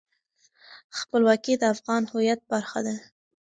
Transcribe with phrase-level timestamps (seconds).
[0.99, 2.95] خپلواکي د افغان هویت برخه ده.